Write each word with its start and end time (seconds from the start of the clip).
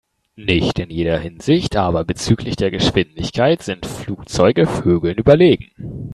Nicht 0.35 0.79
in 0.79 0.89
jeder 0.89 1.19
Hinsicht, 1.19 1.75
aber 1.75 2.03
bezüglich 2.03 2.55
der 2.55 2.71
Geschwindigkeit 2.71 3.61
sind 3.61 3.85
Flugzeuge 3.85 4.65
Vögeln 4.65 5.19
überlegen. 5.19 5.69